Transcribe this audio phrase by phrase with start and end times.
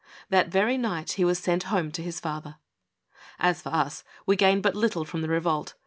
[0.29, 2.55] That very night he was sent home to his father.
[3.37, 5.75] As for us, we gained but little from the revolt.